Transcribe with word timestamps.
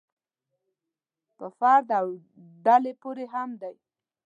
په 1.37 1.45
فرد 1.57 1.87
او 1.99 2.07
ډلې 2.65 2.93
پورې 3.01 3.25
هم 3.33 3.49
دی. 3.61 3.75